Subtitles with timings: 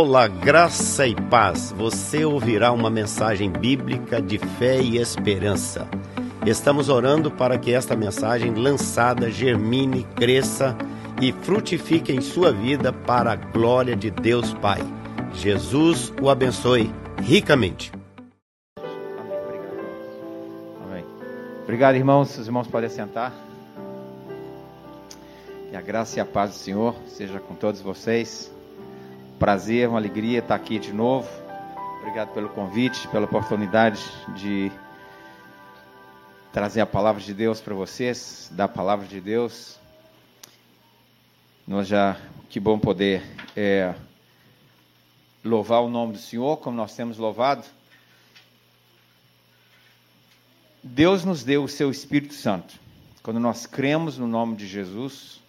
[0.00, 1.74] Olá, graça e paz.
[1.76, 5.88] Você ouvirá uma mensagem bíblica de fé e esperança.
[6.46, 10.78] Estamos orando para que esta mensagem lançada germine, cresça
[11.20, 14.78] e frutifique em sua vida para a glória de Deus Pai.
[15.34, 17.90] Jesus o abençoe ricamente.
[20.80, 21.04] Amém.
[21.64, 22.38] Obrigado, irmãos.
[22.38, 23.32] Os irmãos podem sentar.
[25.68, 28.56] Que a graça e a paz do Senhor seja com todos vocês.
[29.38, 31.28] Prazer, uma alegria estar aqui de novo.
[32.00, 34.02] Obrigado pelo convite, pela oportunidade
[34.34, 34.68] de
[36.52, 39.78] trazer a palavra de Deus para vocês, dar a palavra de Deus.
[41.64, 42.16] Nós já,
[42.50, 43.22] que bom poder
[43.54, 43.94] é,
[45.44, 47.64] louvar o nome do Senhor, como nós temos louvado.
[50.82, 52.74] Deus nos deu o seu Espírito Santo.
[53.22, 55.40] Quando nós cremos no nome de Jesus,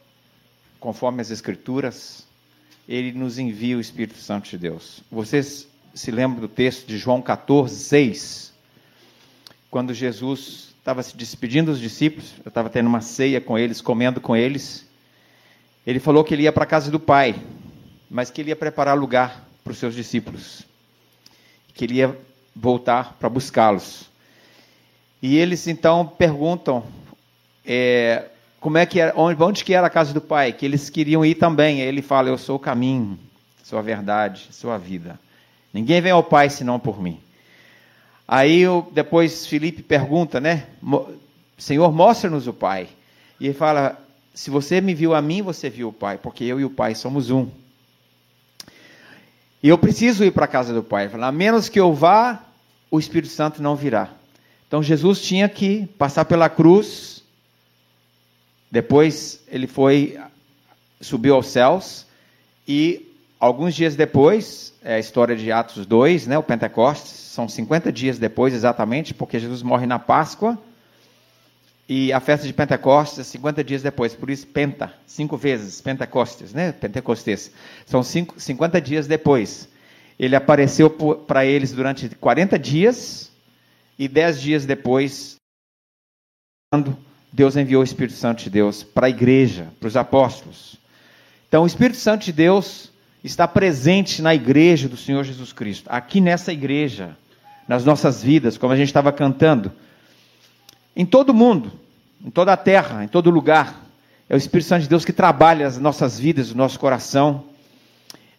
[0.80, 2.29] conforme as Escrituras,
[2.90, 5.04] ele nos envia o Espírito Santo de Deus.
[5.12, 8.52] Vocês se lembram do texto de João 14, 6?
[9.70, 14.20] Quando Jesus estava se despedindo dos discípulos, eu estava tendo uma ceia com eles, comendo
[14.20, 14.88] com eles.
[15.86, 17.36] Ele falou que ele ia para a casa do Pai,
[18.10, 20.64] mas que ele ia preparar lugar para os seus discípulos.
[21.76, 22.18] Que ele ia
[22.56, 24.10] voltar para buscá-los.
[25.22, 26.84] E eles então perguntam:
[27.64, 28.30] é,
[28.60, 31.26] como é que era, onde, onde que era a casa do pai, que eles queriam
[31.26, 31.80] ir também.
[31.80, 33.18] Ele fala: Eu sou o caminho,
[33.64, 35.20] sou a verdade, sou a vida.
[35.74, 37.20] Ninguém vem ao pai senão por mim.
[38.28, 40.68] Aí depois Felipe pergunta, né?
[41.58, 42.90] Senhor, mostra-nos o pai.
[43.40, 43.98] E ele fala:
[44.34, 46.96] Se você me viu a mim, você viu o pai, porque eu e o pai
[46.96, 47.48] somos um.
[49.62, 51.04] E eu preciso ir para a casa do pai.
[51.04, 52.44] Ele fala: A menos que eu vá,
[52.92, 54.10] o Espírito Santo não virá.
[54.68, 57.19] Então Jesus tinha que passar pela cruz
[58.72, 60.20] depois ele foi,
[61.02, 62.06] subiu aos céus
[62.68, 67.92] e alguns dias depois, é a história de Atos 2, né, o Pentecostes, são 50
[67.92, 70.58] dias depois exatamente, porque Jesus morre na Páscoa
[71.88, 76.54] e a festa de Pentecostes é 50 dias depois, por isso Penta, cinco vezes Pentecostes,
[76.54, 77.52] né, Pentecostes,
[77.86, 79.68] são cinco, 50 dias depois.
[80.20, 83.32] Ele apareceu para eles durante 40 dias
[83.98, 85.38] e 10 dias depois,
[87.32, 90.76] Deus enviou o Espírito Santo de Deus para a igreja, para os apóstolos.
[91.48, 92.92] Então, o Espírito Santo de Deus
[93.24, 97.18] está presente na igreja do Senhor Jesus Cristo, aqui nessa igreja,
[97.68, 99.72] nas nossas vidas, como a gente estava cantando,
[100.96, 101.72] em todo mundo,
[102.24, 103.86] em toda a terra, em todo lugar.
[104.28, 107.46] É o Espírito Santo de Deus que trabalha as nossas vidas, o nosso coração.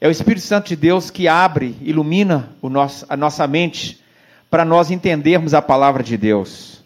[0.00, 4.00] É o Espírito Santo de Deus que abre, ilumina nosso, a nossa mente
[4.50, 6.79] para nós entendermos a palavra de Deus.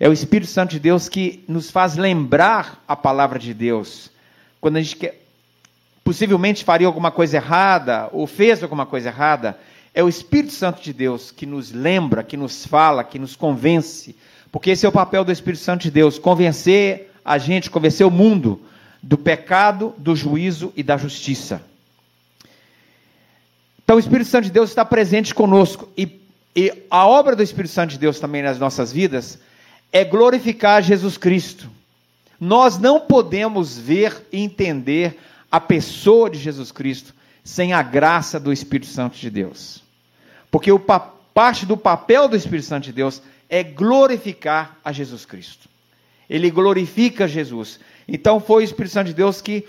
[0.00, 4.10] É o Espírito Santo de Deus que nos faz lembrar a palavra de Deus.
[4.60, 5.20] Quando a gente quer,
[6.04, 9.58] possivelmente faria alguma coisa errada, ou fez alguma coisa errada,
[9.92, 14.14] é o Espírito Santo de Deus que nos lembra, que nos fala, que nos convence.
[14.52, 18.10] Porque esse é o papel do Espírito Santo de Deus: convencer a gente, convencer o
[18.10, 18.60] mundo
[19.02, 21.60] do pecado, do juízo e da justiça.
[23.82, 25.88] Então o Espírito Santo de Deus está presente conosco.
[25.96, 26.20] E,
[26.54, 29.40] e a obra do Espírito Santo de Deus também nas nossas vidas
[29.92, 31.68] é glorificar Jesus Cristo.
[32.40, 35.18] Nós não podemos ver e entender
[35.50, 39.82] a pessoa de Jesus Cristo sem a graça do Espírito Santo de Deus.
[40.50, 45.68] Porque o, parte do papel do Espírito Santo de Deus é glorificar a Jesus Cristo.
[46.28, 47.80] Ele glorifica Jesus.
[48.06, 49.66] Então foi o Espírito Santo de Deus que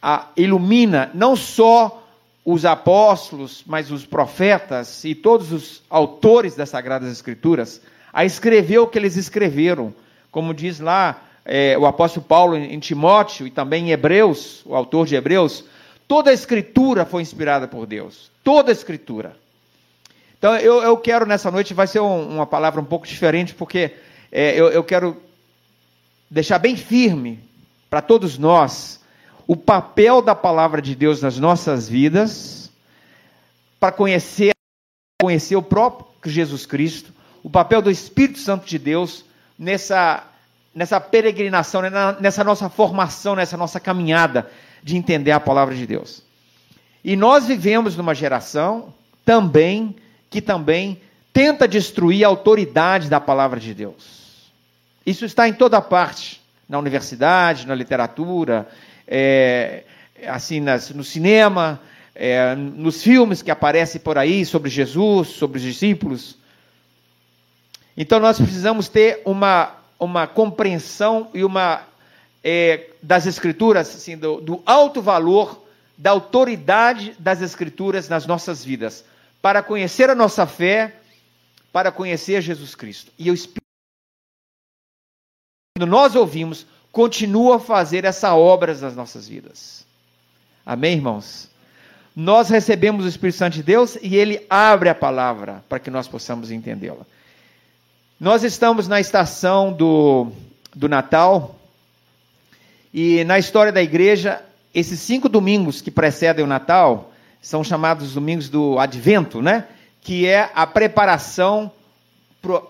[0.00, 2.02] a, ilumina não só
[2.44, 7.80] os apóstolos, mas os profetas e todos os autores das Sagradas Escrituras
[8.16, 9.94] a escrever o que eles escreveram.
[10.30, 15.06] Como diz lá é, o apóstolo Paulo em Timóteo e também em Hebreus, o autor
[15.06, 15.62] de Hebreus,
[16.08, 18.30] toda a escritura foi inspirada por Deus.
[18.42, 19.36] Toda a escritura.
[20.38, 23.92] Então eu, eu quero nessa noite, vai ser um, uma palavra um pouco diferente, porque
[24.32, 25.20] é, eu, eu quero
[26.30, 27.38] deixar bem firme
[27.90, 28.98] para todos nós
[29.46, 32.72] o papel da palavra de Deus nas nossas vidas,
[33.78, 34.52] para conhecer,
[35.20, 37.12] conhecer o próprio Jesus Cristo,
[37.46, 39.24] o papel do Espírito Santo de Deus
[39.56, 40.24] nessa,
[40.74, 44.50] nessa peregrinação, né, nessa nossa formação, nessa nossa caminhada
[44.82, 46.24] de entender a palavra de Deus.
[47.04, 48.92] E nós vivemos numa geração
[49.24, 49.94] também
[50.28, 51.00] que também
[51.32, 54.50] tenta destruir a autoridade da palavra de Deus.
[55.06, 58.66] Isso está em toda parte, na universidade, na literatura,
[59.06, 59.84] é,
[60.26, 61.80] assim nas, no cinema,
[62.12, 66.44] é, nos filmes que aparecem por aí sobre Jesus, sobre os discípulos.
[67.96, 71.82] Então nós precisamos ter uma, uma compreensão e uma
[72.44, 75.66] é, das escrituras, assim, do, do alto valor
[75.96, 79.04] da autoridade das Escrituras nas nossas vidas,
[79.40, 80.96] para conhecer a nossa fé,
[81.72, 83.10] para conhecer Jesus Cristo.
[83.18, 83.60] E o Espírito,
[85.76, 89.86] quando nós ouvimos, continua a fazer essa obra nas nossas vidas.
[90.64, 91.48] Amém, irmãos?
[92.14, 96.08] Nós recebemos o Espírito Santo de Deus e ele abre a palavra para que nós
[96.08, 97.06] possamos entendê-la.
[98.18, 100.32] Nós estamos na estação do,
[100.74, 101.54] do Natal
[102.92, 104.40] e na história da igreja
[104.74, 109.66] esses cinco domingos que precedem o Natal são chamados domingos do Advento, né?
[110.00, 111.70] Que é a preparação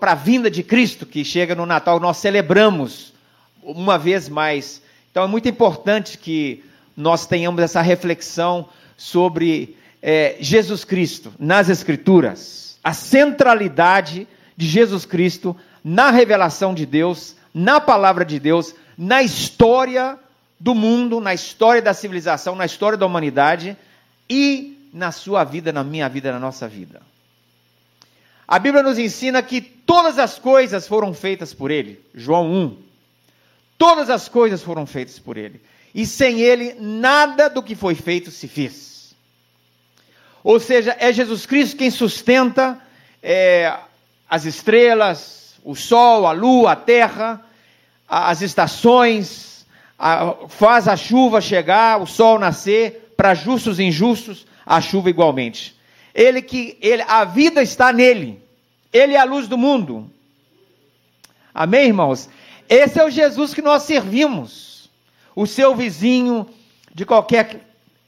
[0.01, 1.97] para a vinda de Cristo que chega no Natal.
[1.97, 3.13] Nós celebramos
[3.63, 4.81] uma vez mais.
[5.09, 6.61] Então é muito importante que
[6.95, 8.67] nós tenhamos essa reflexão
[8.97, 14.27] sobre é, Jesus Cristo nas Escrituras, a centralidade
[14.57, 20.19] de Jesus Cristo na revelação de Deus, na palavra de Deus, na história
[20.59, 23.77] do mundo, na história da civilização, na história da humanidade
[24.27, 27.01] e na sua vida, na minha vida, na nossa vida.
[28.47, 32.03] A Bíblia nos ensina que todas as coisas foram feitas por Ele.
[32.15, 32.77] João 1.
[33.77, 35.61] Todas as coisas foram feitas por Ele.
[35.93, 39.15] E sem Ele, nada do que foi feito se fez.
[40.43, 42.79] Ou seja, é Jesus Cristo quem sustenta
[43.21, 43.77] é,
[44.29, 47.45] as estrelas, o sol, a lua, a terra,
[48.07, 49.65] as estações,
[50.49, 55.75] faz a chuva chegar, o sol nascer, para justos e injustos, a chuva igualmente.
[56.13, 58.41] Ele que ele, a vida está nele.
[58.91, 60.09] Ele é a luz do mundo.
[61.53, 62.29] Amém, irmãos?
[62.69, 64.89] Esse é o Jesus que nós servimos.
[65.35, 66.47] O seu vizinho,
[66.93, 67.61] de qualquer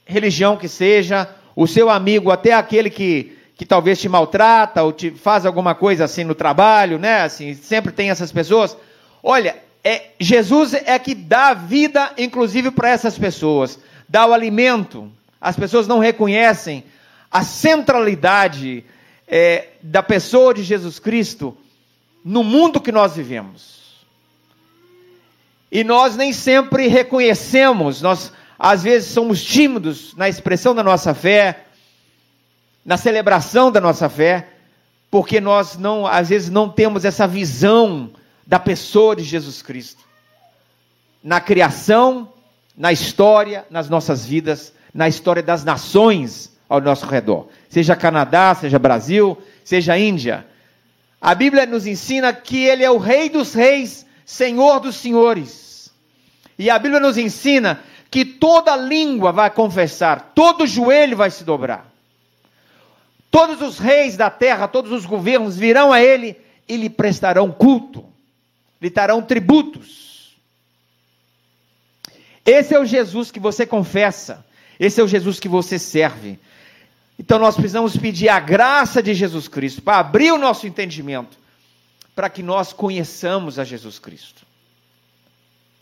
[0.04, 5.10] religião que seja, o seu amigo, até aquele que, que talvez te maltrata ou te
[5.10, 7.20] faz alguma coisa assim no trabalho, né?
[7.20, 8.74] Assim, sempre tem essas pessoas.
[9.22, 9.54] Olha,
[9.84, 13.78] é, Jesus é que dá vida, inclusive, para essas pessoas,
[14.08, 15.12] dá o alimento.
[15.38, 16.84] As pessoas não reconhecem
[17.30, 18.82] a centralidade
[19.28, 21.54] é, da pessoa de Jesus Cristo
[22.24, 24.00] no mundo que nós vivemos.
[25.70, 31.66] E nós nem sempre reconhecemos, nós às vezes somos tímidos na expressão da nossa fé,
[32.90, 34.48] na celebração da nossa fé,
[35.08, 38.10] porque nós não, às vezes não temos essa visão
[38.44, 40.02] da pessoa de Jesus Cristo.
[41.22, 42.32] Na criação,
[42.76, 47.46] na história, nas nossas vidas, na história das nações ao nosso redor.
[47.68, 50.44] Seja Canadá, seja Brasil, seja Índia.
[51.20, 55.92] A Bíblia nos ensina que Ele é o Rei dos Reis, Senhor dos Senhores.
[56.58, 61.89] E a Bíblia nos ensina que toda língua vai confessar, todo joelho vai se dobrar.
[63.30, 66.36] Todos os reis da terra, todos os governos virão a Ele
[66.68, 68.10] e lhe prestarão culto
[68.80, 70.36] lhe darão tributos.
[72.44, 74.44] Esse é o Jesus que você confessa,
[74.78, 76.38] esse é o Jesus que você serve.
[77.18, 81.38] Então nós precisamos pedir a graça de Jesus Cristo para abrir o nosso entendimento,
[82.14, 84.46] para que nós conheçamos a Jesus Cristo.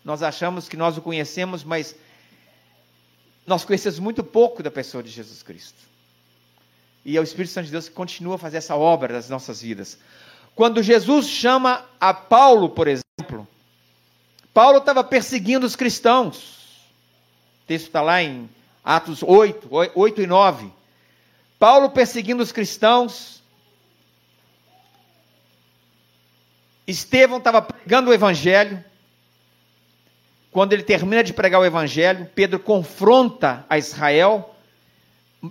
[0.05, 1.95] Nós achamos que nós o conhecemos, mas
[3.47, 5.88] nós conhecemos muito pouco da pessoa de Jesus Cristo.
[7.09, 9.63] E é o Espírito Santo de Deus que continua a fazer essa obra das nossas
[9.63, 9.99] vidas.
[10.55, 13.49] Quando Jesus chama a Paulo, por exemplo,
[14.53, 16.83] Paulo estava perseguindo os cristãos.
[17.65, 18.51] O texto está lá em
[18.85, 20.71] Atos 8, 8 e 9.
[21.59, 23.43] Paulo perseguindo os cristãos.
[26.87, 28.85] Estevão estava pregando o evangelho.
[30.53, 34.55] Quando ele termina de pregar o evangelho, Pedro confronta a Israel.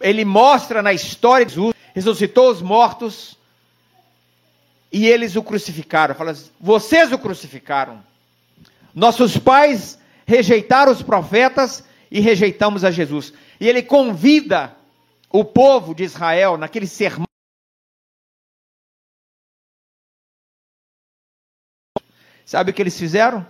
[0.01, 3.37] Ele mostra na história de Jesus, ressuscitou os mortos,
[4.91, 6.15] e eles o crucificaram.
[6.15, 8.03] Fala assim, vocês o crucificaram.
[8.93, 13.33] Nossos pais rejeitaram os profetas e rejeitamos a Jesus.
[13.59, 14.75] E ele convida
[15.29, 17.27] o povo de Israel naquele sermão.
[22.45, 23.45] Sabe o que eles fizeram?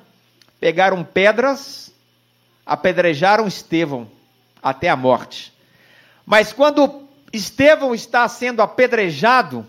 [0.60, 1.94] Pegaram pedras,
[2.66, 4.10] apedrejaram Estevão
[4.62, 5.54] até a morte.
[6.28, 9.66] Mas quando Estevão está sendo apedrejado,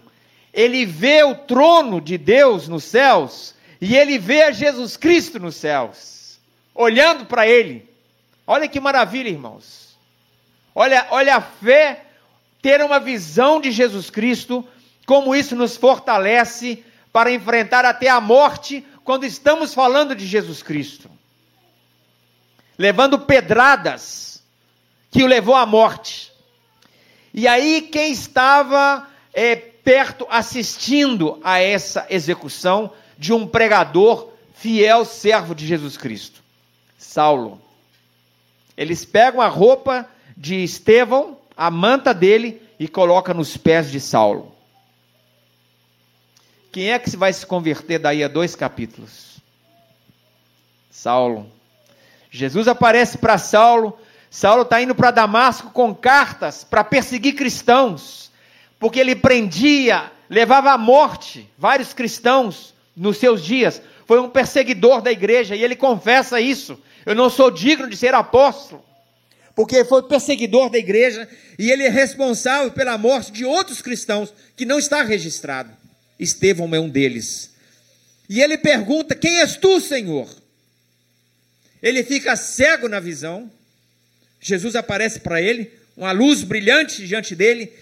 [0.53, 6.41] ele vê o trono de Deus nos céus e ele vê Jesus Cristo nos céus,
[6.75, 7.89] olhando para ele.
[8.45, 9.97] Olha que maravilha, irmãos.
[10.75, 12.07] Olha, olha a fé,
[12.61, 14.67] ter uma visão de Jesus Cristo,
[15.07, 21.09] como isso nos fortalece para enfrentar até a morte quando estamos falando de Jesus Cristo.
[22.77, 24.43] Levando pedradas
[25.09, 26.28] que o levou à morte.
[27.33, 35.55] E aí, quem estava é, perto assistindo a essa execução de um pregador fiel servo
[35.55, 36.43] de Jesus Cristo,
[36.99, 37.61] Saulo.
[38.77, 44.55] Eles pegam a roupa de Estevão, a manta dele e coloca nos pés de Saulo.
[46.71, 49.39] Quem é que vai se converter daí a dois capítulos?
[50.91, 51.51] Saulo.
[52.31, 53.99] Jesus aparece para Saulo.
[54.31, 58.31] Saulo está indo para Damasco com cartas para perseguir cristãos,
[58.79, 63.81] porque ele prendia, levava à morte vários cristãos nos seus dias.
[64.07, 66.79] Foi um perseguidor da igreja e ele confessa isso.
[67.07, 68.85] Eu não sou digno de ser apóstolo,
[69.55, 74.67] porque foi perseguidor da igreja e ele é responsável pela morte de outros cristãos que
[74.67, 75.71] não está registrado.
[76.19, 77.55] Estevão é um deles.
[78.29, 80.29] E ele pergunta: Quem és tu, Senhor?
[81.83, 83.51] Ele fica cego na visão.
[84.41, 87.73] Jesus aparece para ele, uma luz brilhante diante dele.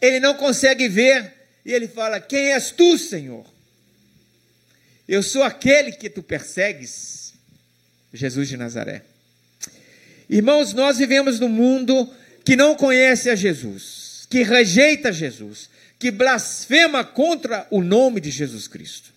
[0.00, 1.32] Ele não consegue ver
[1.64, 3.46] e ele fala: Quem és tu, Senhor?
[5.06, 7.34] Eu sou aquele que tu persegues,
[8.12, 9.02] Jesus de Nazaré.
[10.28, 12.08] Irmãos, nós vivemos num mundo
[12.44, 15.68] que não conhece a Jesus, que rejeita Jesus,
[15.98, 19.12] que blasfema contra o nome de Jesus Cristo.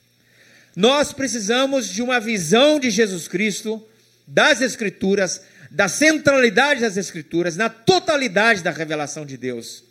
[0.75, 3.81] Nós precisamos de uma visão de Jesus Cristo,
[4.27, 9.83] das Escrituras, da centralidade das Escrituras, na totalidade da revelação de Deus,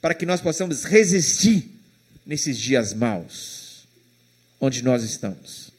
[0.00, 1.70] para que nós possamos resistir
[2.26, 3.86] nesses dias maus,
[4.60, 5.70] onde nós estamos.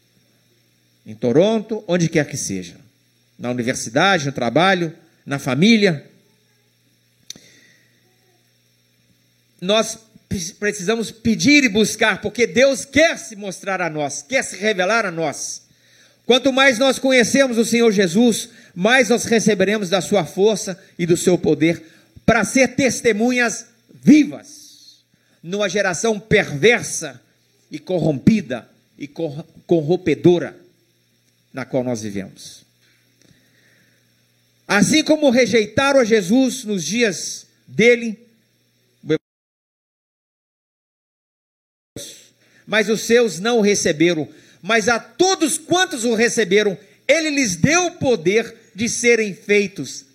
[1.05, 2.77] Em Toronto, onde quer que seja.
[3.37, 4.95] Na universidade, no trabalho,
[5.25, 6.09] na família.
[9.63, 9.97] nós
[10.59, 15.11] precisamos pedir e buscar, porque Deus quer se mostrar a nós, quer se revelar a
[15.11, 15.62] nós.
[16.25, 21.17] Quanto mais nós conhecemos o Senhor Jesus, mais nós receberemos da sua força e do
[21.17, 21.83] seu poder
[22.25, 25.03] para ser testemunhas vivas
[25.41, 27.21] numa geração perversa
[27.69, 30.57] e corrompida e corrompedora
[31.51, 32.63] na qual nós vivemos.
[34.65, 38.19] Assim como rejeitaram a Jesus nos dias dele,
[42.65, 44.27] mas os seus não receberam.
[44.63, 50.05] Mas a todos quantos o receberam, ele lhes deu o poder de serem feitos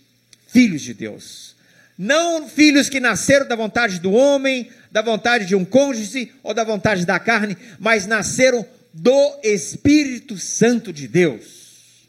[0.49, 1.55] filhos de Deus.
[1.99, 6.65] Não filhos que nasceram da vontade do homem, da vontade de um cônjuge ou da
[6.65, 12.09] vontade da carne, mas nasceram do Espírito Santo de Deus.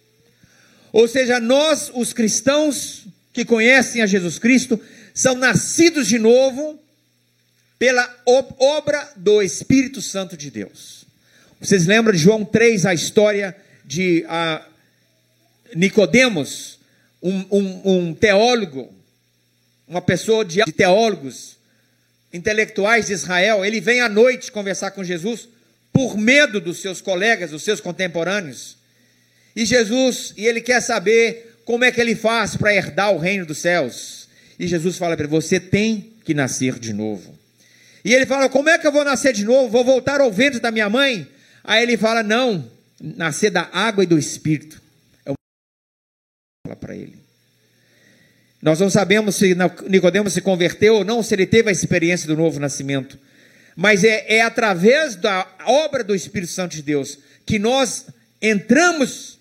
[0.93, 4.79] Ou seja, nós, os cristãos que conhecem a Jesus Cristo,
[5.13, 6.79] são nascidos de novo
[7.77, 10.98] pela obra do Espírito Santo de Deus.
[11.59, 14.63] Vocês lembram de João 3, a história de uh,
[15.75, 16.79] Nicodemos,
[17.21, 18.93] um, um, um, teólogo,
[19.85, 21.57] uma pessoa de, de teólogos,
[22.31, 25.49] intelectuais de Israel, ele vem à noite conversar com Jesus
[25.91, 28.77] por medo dos seus colegas, dos seus contemporâneos.
[29.53, 33.45] E Jesus, e ele quer saber como é que ele faz para herdar o reino
[33.45, 34.29] dos céus.
[34.57, 37.37] E Jesus fala para ele: você tem que nascer de novo.
[38.05, 39.67] E ele fala: Como é que eu vou nascer de novo?
[39.67, 41.27] Vou voltar ao ventre da minha mãe?
[41.69, 42.67] Aí ele fala: Não,
[42.99, 44.81] nascer da água e do espírito.
[45.23, 45.35] É o
[46.65, 47.15] fala para ele.
[48.59, 49.55] Nós não sabemos se
[49.87, 53.19] Nicodemos se converteu ou não, se ele teve a experiência do novo nascimento.
[53.75, 58.07] Mas é, é através da obra do Espírito Santo de Deus que nós
[58.41, 59.37] entramos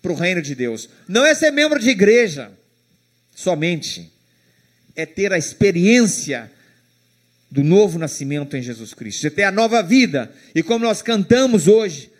[0.00, 0.88] para o reino de Deus.
[1.08, 2.52] Não é ser membro de igreja
[3.34, 4.12] somente,
[4.94, 6.48] é ter a experiência
[7.50, 10.32] do novo nascimento em Jesus Cristo, de ter a nova vida.
[10.54, 12.10] E como nós cantamos hoje,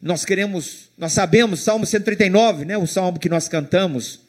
[0.00, 4.20] nós queremos, nós sabemos, Salmo 139, né, o salmo que nós cantamos.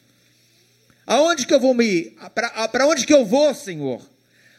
[1.06, 4.02] Aonde que eu vou me para onde que eu vou, Senhor?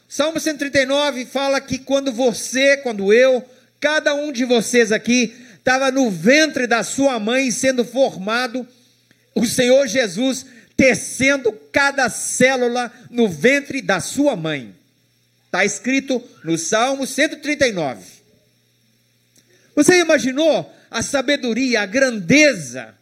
[0.08, 3.43] Salmo 139 fala que quando você, quando eu,
[3.79, 8.67] cada um de vocês aqui estava no ventre da sua mãe sendo formado,
[9.36, 14.74] o Senhor Jesus tecendo cada célula no ventre da sua mãe.
[15.49, 18.05] Está escrito no Salmo 139.
[19.75, 22.95] Você imaginou a sabedoria, a grandeza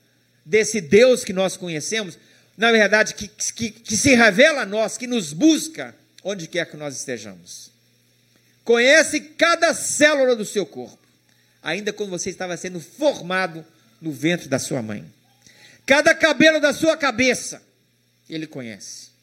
[0.46, 2.18] desse Deus que nós conhecemos?
[2.58, 6.78] Na verdade, que, que, que se revela a nós, que nos busca onde quer que
[6.78, 7.70] nós estejamos.
[8.64, 11.06] Conhece cada célula do seu corpo,
[11.62, 13.66] ainda quando você estava sendo formado
[14.00, 15.06] no ventre da sua mãe.
[15.86, 17.62] Cada cabelo da sua cabeça,
[18.30, 19.17] ele conhece.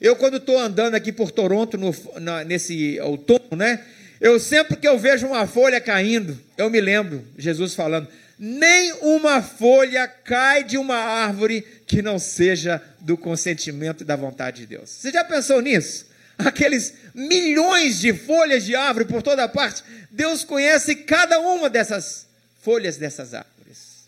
[0.00, 3.84] Eu, quando estou andando aqui por Toronto, no, na, nesse outono, né?
[4.20, 9.42] Eu sempre que eu vejo uma folha caindo, eu me lembro, Jesus falando, nem uma
[9.42, 14.88] folha cai de uma árvore que não seja do consentimento e da vontade de Deus.
[14.88, 16.06] Você já pensou nisso?
[16.38, 22.26] Aqueles milhões de folhas de árvore por toda parte, Deus conhece cada uma dessas
[22.62, 24.06] folhas dessas árvores.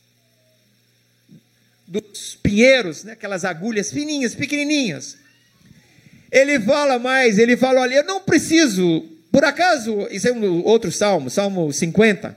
[1.86, 3.12] dos pinheiros, né?
[3.12, 5.21] aquelas agulhas fininhas, pequenininhas.
[6.32, 10.90] Ele fala mais, ele fala: olha, eu não preciso, por acaso, isso é um outro
[10.90, 12.34] salmo, Salmo 50.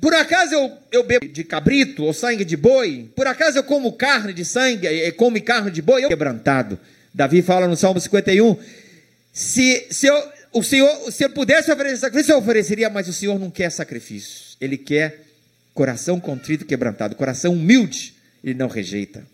[0.00, 3.10] Por acaso eu, eu bebo de cabrito ou sangue de boi?
[3.14, 6.04] Por acaso eu como carne de sangue, come carne de boi?
[6.04, 6.78] Eu quebrantado.
[7.12, 8.56] Davi fala no Salmo 51:
[9.32, 13.38] se, se, eu, o Senhor, se eu pudesse oferecer sacrifício, eu ofereceria, mas o Senhor
[13.38, 14.56] não quer sacrifício.
[14.60, 15.20] Ele quer
[15.74, 19.31] coração contrito e quebrantado, coração humilde, ele não rejeita.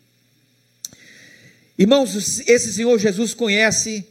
[1.79, 4.09] Irmãos, esse Senhor Jesus conhece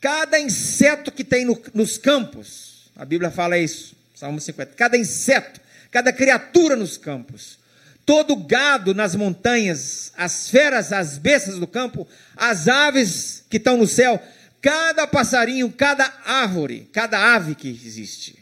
[0.00, 2.90] cada inseto que tem no, nos campos.
[2.94, 4.74] A Bíblia fala isso, Salmo 50.
[4.76, 5.60] Cada inseto,
[5.90, 7.58] cada criatura nos campos.
[8.06, 13.86] Todo gado nas montanhas, as feras, as bestas do campo, as aves que estão no
[13.86, 14.22] céu,
[14.62, 18.38] cada passarinho, cada árvore, cada ave que existe.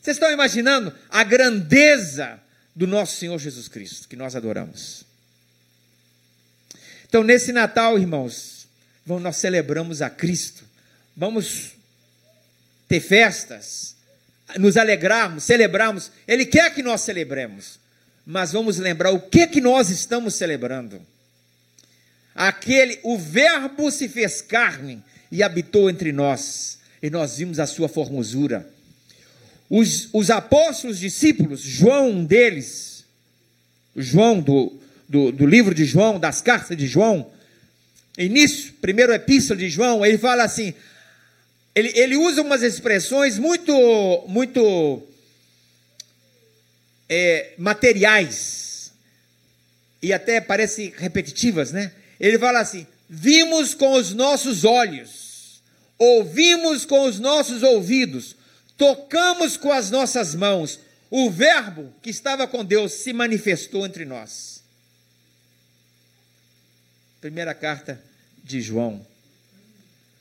[0.00, 2.40] Vocês estão imaginando a grandeza
[2.74, 5.09] do nosso Senhor Jesus Cristo, que nós adoramos?
[7.10, 8.68] Então, nesse Natal, irmãos,
[9.04, 10.62] nós celebramos a Cristo.
[11.16, 11.72] Vamos
[12.86, 13.96] ter festas,
[14.56, 16.12] nos alegrarmos, celebrarmos.
[16.26, 17.80] Ele quer que nós celebremos,
[18.24, 21.04] mas vamos lembrar o que que nós estamos celebrando.
[22.32, 25.02] Aquele, o Verbo se fez carne
[25.32, 28.72] e habitou entre nós, e nós vimos a sua formosura.
[29.68, 33.04] Os, os apóstolos, discípulos, João, um deles,
[33.96, 37.28] João do, do, do livro de João, das cartas de João,
[38.16, 40.72] início, primeiro epístola de João, ele fala assim,
[41.74, 45.02] ele, ele usa umas expressões muito, muito
[47.08, 48.92] é, materiais,
[50.00, 51.90] e até parece repetitivas, né?
[52.20, 55.60] Ele fala assim: vimos com os nossos olhos,
[55.98, 58.36] ouvimos com os nossos ouvidos,
[58.76, 60.78] tocamos com as nossas mãos,
[61.10, 64.59] o Verbo que estava com Deus se manifestou entre nós.
[67.20, 68.00] Primeira carta
[68.42, 69.06] de João.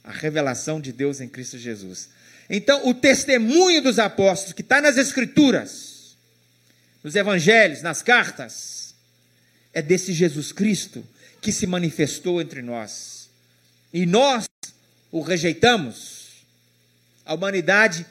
[0.03, 2.09] A revelação de Deus em Cristo Jesus.
[2.49, 6.17] Então, o testemunho dos apóstolos, que está nas Escrituras,
[7.03, 8.93] nos Evangelhos, nas cartas,
[9.73, 11.05] é desse Jesus Cristo
[11.41, 13.29] que se manifestou entre nós.
[13.93, 14.45] E nós
[15.11, 16.43] o rejeitamos.
[17.25, 18.05] A humanidade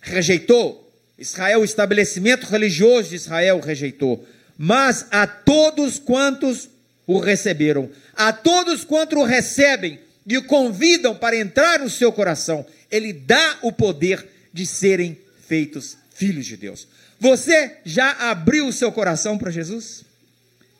[0.00, 0.82] rejeitou.
[1.18, 4.26] Israel, o estabelecimento religioso de Israel rejeitou.
[4.56, 6.68] Mas a todos quantos
[7.06, 7.88] o receberam.
[8.14, 13.58] A todos quanto o recebem e o convidam para entrar no seu coração, ele dá
[13.62, 16.88] o poder de serem feitos filhos de Deus.
[17.20, 20.04] Você já abriu o seu coração para Jesus?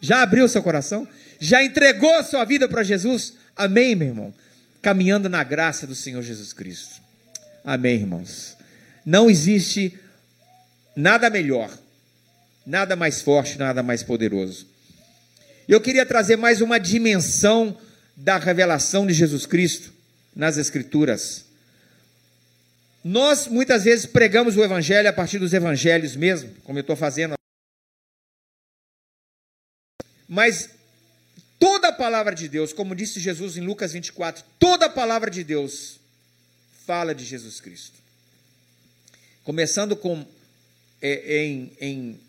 [0.00, 1.06] Já abriu seu coração?
[1.38, 3.34] Já entregou sua vida para Jesus?
[3.54, 4.34] Amém, meu irmão?
[4.82, 7.00] Caminhando na graça do Senhor Jesus Cristo.
[7.64, 8.56] Amém, irmãos.
[9.04, 9.98] Não existe
[10.94, 11.70] nada melhor,
[12.66, 14.66] nada mais forte, nada mais poderoso
[15.72, 17.76] eu queria trazer mais uma dimensão
[18.16, 19.92] da revelação de Jesus Cristo
[20.35, 21.44] nas Escrituras.
[23.02, 27.35] Nós muitas vezes pregamos o Evangelho a partir dos Evangelhos mesmo, como eu estou fazendo.
[30.29, 30.70] Mas
[31.59, 35.44] toda a palavra de Deus, como disse Jesus em Lucas 24, toda a palavra de
[35.44, 36.00] Deus
[36.87, 37.98] fala de Jesus Cristo.
[39.44, 40.26] Começando com
[41.00, 42.20] é, em, em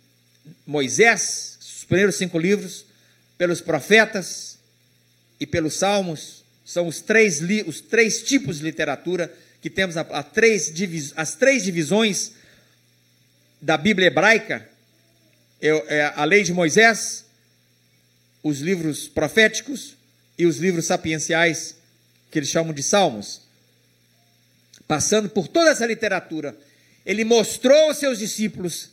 [0.65, 2.87] Moisés, os primeiros cinco livros,
[3.38, 4.58] pelos profetas
[5.39, 6.43] e pelos salmos.
[6.65, 10.73] São os três, os três tipos de literatura que temos, a, a três,
[11.15, 12.32] as três divisões
[13.62, 14.67] da Bíblia hebraica:
[15.62, 17.26] é, é a lei de Moisés,
[18.43, 19.95] os livros proféticos
[20.38, 21.76] e os livros sapienciais,
[22.30, 23.41] que eles chamam de salmos.
[24.88, 26.58] Passando por toda essa literatura,
[27.06, 28.91] ele mostrou aos seus discípulos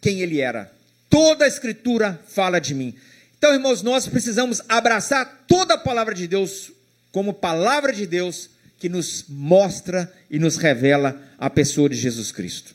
[0.00, 0.72] quem ele era.
[1.08, 2.94] Toda a Escritura fala de mim.
[3.38, 6.72] Então, irmãos, nós precisamos abraçar toda a palavra de Deus
[7.12, 12.74] como palavra de Deus que nos mostra e nos revela a pessoa de Jesus Cristo.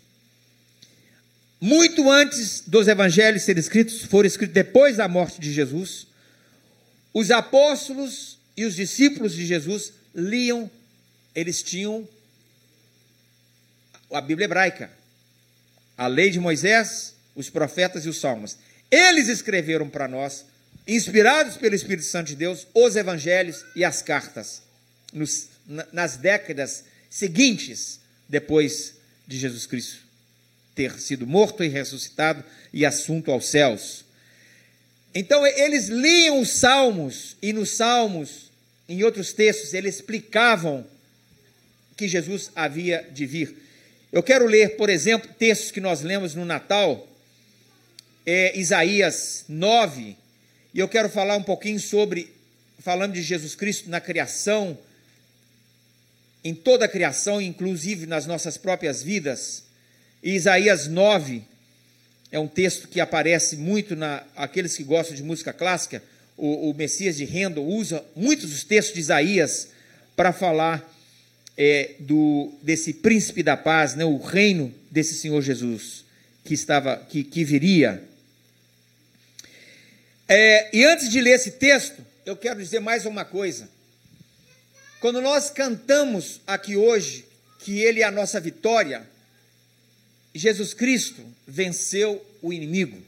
[1.59, 6.07] Muito antes dos evangelhos serem escritos, foram escritos depois da morte de Jesus,
[7.13, 10.69] os apóstolos e os discípulos de Jesus liam,
[11.33, 12.07] eles tinham
[14.11, 14.91] a Bíblia hebraica,
[15.97, 18.57] a lei de Moisés, os profetas e os salmos.
[18.91, 20.45] Eles escreveram para nós,
[20.87, 24.61] inspirados pelo Espírito Santo de Deus, os evangelhos e as cartas,
[25.11, 25.49] nos,
[25.91, 28.95] nas décadas seguintes, depois
[29.27, 30.03] de Jesus Cristo
[30.75, 34.03] ter sido morto e ressuscitado e assunto aos céus.
[35.13, 38.51] Então, eles liam os salmos, e nos salmos,
[38.89, 40.85] em outros textos, eles explicavam
[41.95, 43.55] que Jesus havia de vir.
[44.11, 47.07] Eu quero ler, por exemplo, textos que nós lemos no Natal,
[48.25, 50.15] é Isaías 9,
[50.73, 52.31] e eu quero falar um pouquinho sobre,
[52.79, 54.77] falando de Jesus Cristo na criação,
[56.43, 59.63] em toda a criação, inclusive nas nossas próprias vidas.
[60.21, 61.43] E Isaías 9
[62.31, 66.01] é um texto que aparece muito na aqueles que gostam de música clássica.
[66.35, 69.67] O, o Messias de Handel usa muitos dos textos de Isaías
[70.15, 70.91] para falar
[71.55, 76.03] é, do desse príncipe da paz, né, o reino desse Senhor Jesus
[76.43, 78.03] que estava que, que viria.
[80.27, 83.69] É, e antes de ler esse texto, eu quero dizer mais uma coisa.
[84.99, 87.25] Quando nós cantamos aqui hoje
[87.59, 89.07] que Ele é a nossa vitória,
[90.33, 93.01] Jesus Cristo venceu o inimigo.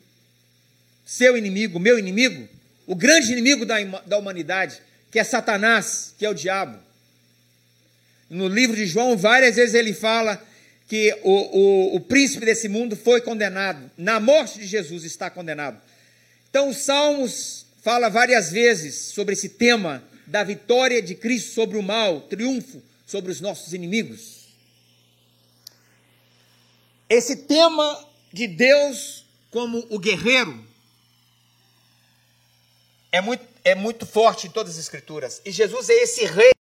[1.05, 2.47] Seu inimigo, meu inimigo,
[2.85, 6.77] o grande inimigo da, da humanidade, que é Satanás, que é o diabo.
[8.29, 10.43] No livro de João, várias vezes ele fala
[10.87, 13.89] que o, o, o príncipe desse mundo foi condenado.
[13.97, 15.79] Na morte de Jesus está condenado.
[16.55, 21.83] Então, os Salmos fala várias vezes sobre esse tema da vitória de Cristo sobre o
[21.83, 24.45] mal, triunfo sobre os nossos inimigos.
[27.09, 30.65] Esse tema de Deus como o guerreiro
[33.11, 35.41] é muito, é muito forte em todas as Escrituras.
[35.43, 36.51] E Jesus é esse rei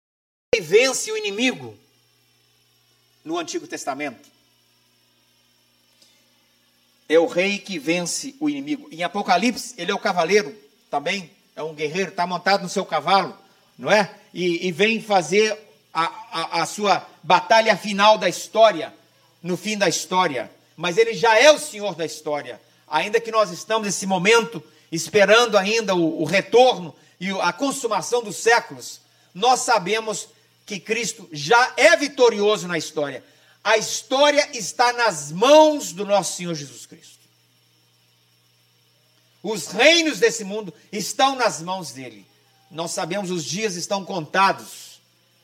[0.52, 1.78] que vence o inimigo
[3.24, 4.33] no Antigo Testamento.
[7.08, 8.88] É o rei que vence o inimigo.
[8.90, 10.54] Em Apocalipse, ele é o cavaleiro
[10.90, 13.36] também, é um guerreiro, está montado no seu cavalo,
[13.78, 14.10] não é?
[14.32, 15.56] E, e vem fazer
[15.92, 18.92] a, a, a sua batalha final da história
[19.42, 22.60] no fim da história, mas ele já é o Senhor da história.
[22.88, 28.36] Ainda que nós estamos nesse momento esperando ainda o, o retorno e a consumação dos
[28.36, 29.00] séculos,
[29.34, 30.28] nós sabemos
[30.64, 33.22] que Cristo já é vitorioso na história.
[33.64, 37.18] A história está nas mãos do nosso Senhor Jesus Cristo.
[39.42, 42.26] Os reinos desse mundo estão nas mãos dele.
[42.70, 45.00] Nós sabemos os dias estão contados,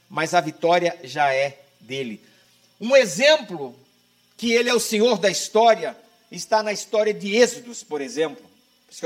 [0.08, 2.22] mas a vitória já é dele.
[2.78, 3.74] Um exemplo
[4.36, 5.96] que ele é o Senhor da história,
[6.30, 8.44] está na história de Êxodos, por exemplo.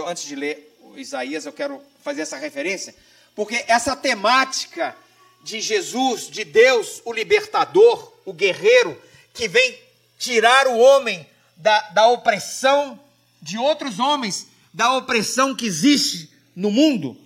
[0.06, 2.94] Antes de ler Isaías, eu quero fazer essa referência,
[3.34, 4.96] porque essa temática
[5.44, 9.00] de Jesus, de Deus, o libertador, o guerreiro,
[9.34, 9.78] que vem
[10.18, 12.98] tirar o homem da, da opressão
[13.42, 17.16] de outros homens, da opressão que existe no mundo.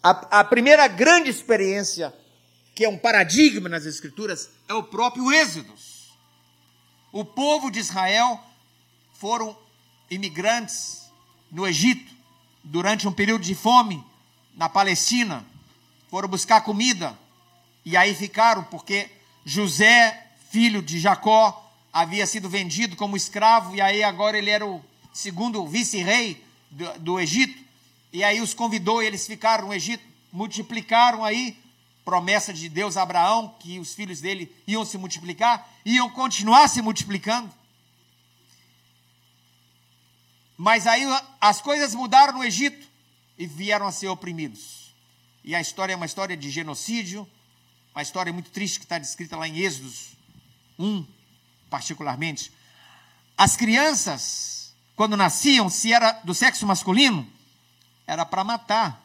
[0.00, 2.14] A, a primeira grande experiência,
[2.76, 5.74] que é um paradigma nas Escrituras, é o próprio Êxodo.
[7.10, 8.40] O povo de Israel
[9.14, 9.58] foram
[10.08, 11.10] imigrantes
[11.50, 12.14] no Egito
[12.62, 14.04] durante um período de fome
[14.54, 15.44] na Palestina.
[16.08, 17.18] Foram buscar comida
[17.90, 19.10] e aí ficaram porque
[19.46, 24.84] José, filho de Jacó, havia sido vendido como escravo e aí agora ele era o
[25.10, 27.58] segundo vice-rei do, do Egito.
[28.12, 31.58] E aí os convidou e eles ficaram no Egito, multiplicaram aí
[32.04, 36.82] promessa de Deus a Abraão, que os filhos dele iam se multiplicar, iam continuar se
[36.82, 37.50] multiplicando.
[40.58, 41.04] Mas aí
[41.40, 42.86] as coisas mudaram no Egito
[43.38, 44.94] e vieram a ser oprimidos.
[45.42, 47.26] E a história é uma história de genocídio,
[47.98, 50.12] uma história muito triste que está descrita lá em Êxodos
[50.78, 51.04] 1,
[51.68, 52.52] particularmente.
[53.36, 57.28] As crianças, quando nasciam, se era do sexo masculino,
[58.06, 59.04] era para matar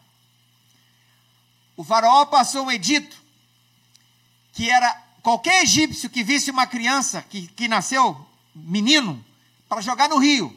[1.76, 3.18] o faraó passou um edito
[4.52, 9.26] que era qualquer egípcio que visse uma criança que, que nasceu menino
[9.68, 10.56] para jogar no rio.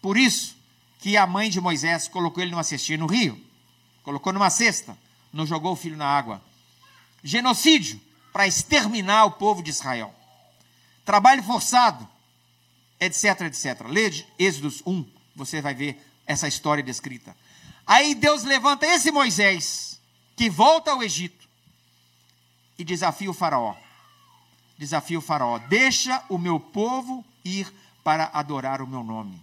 [0.00, 0.56] Por isso
[0.98, 3.38] que a mãe de Moisés colocou ele numa cestinha no rio,
[4.02, 4.96] colocou numa cesta,
[5.30, 6.47] não jogou o filho na água.
[7.22, 8.00] Genocídio
[8.32, 10.14] para exterminar o povo de Israel.
[11.04, 12.08] Trabalho forçado,
[13.00, 13.80] etc, etc.
[13.88, 15.04] Lê Êxodos 1,
[15.34, 17.36] você vai ver essa história descrita.
[17.86, 19.98] Aí Deus levanta esse Moisés,
[20.36, 21.48] que volta ao Egito
[22.78, 23.74] e desafia o Faraó.
[24.76, 27.72] Desafia o Faraó: deixa o meu povo ir
[28.04, 29.42] para adorar o meu nome.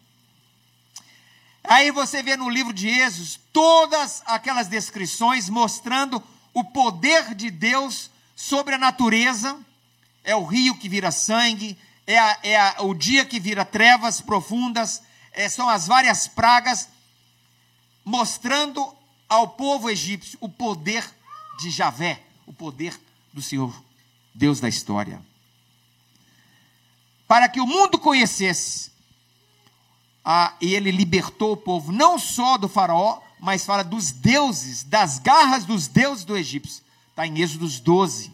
[1.63, 6.23] Aí você vê no livro de Êxodo todas aquelas descrições mostrando
[6.55, 9.59] o poder de Deus sobre a natureza.
[10.23, 14.21] É o rio que vira sangue, é, a, é a, o dia que vira trevas
[14.21, 16.89] profundas, é, são as várias pragas,
[18.03, 18.95] mostrando
[19.27, 21.03] ao povo egípcio o poder
[21.59, 22.99] de Javé, o poder
[23.33, 23.73] do Senhor,
[24.33, 25.21] Deus da história.
[27.27, 28.91] Para que o mundo conhecesse,
[30.23, 35.19] ah, e ele libertou o povo não só do faraó, mas fala dos deuses, das
[35.19, 36.67] garras dos deuses do Egito.
[36.67, 38.33] Está em Êxodos 12,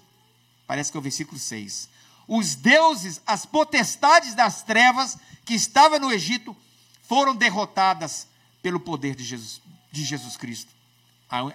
[0.66, 1.90] parece que é o versículo 6.
[2.26, 6.56] Os deuses, as potestades das trevas que estavam no Egito,
[7.04, 8.26] foram derrotadas
[8.62, 10.72] pelo poder de Jesus, de Jesus Cristo.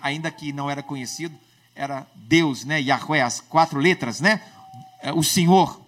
[0.03, 1.35] Ainda que não era conhecido,
[1.75, 2.79] era Deus, né?
[2.79, 4.43] Yahweh, as quatro letras, né?
[5.01, 5.81] É, o Senhor.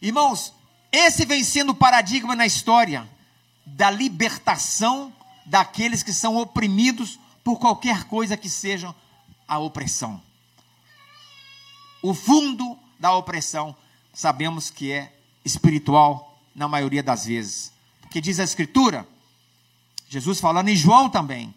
[0.00, 0.52] Irmãos,
[0.92, 3.08] esse vem sendo o paradigma na história
[3.66, 5.12] da libertação
[5.46, 8.94] daqueles que são oprimidos por qualquer coisa que seja
[9.46, 10.20] a opressão.
[12.02, 13.74] O fundo da opressão
[14.12, 17.72] sabemos que é espiritual na maioria das vezes.
[18.00, 19.06] Porque diz a Escritura,
[20.08, 21.54] Jesus falando em João também,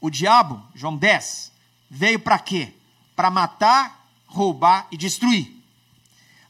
[0.00, 1.52] o diabo, João 10,
[1.90, 2.72] veio para quê?
[3.14, 5.62] Para matar, roubar e destruir.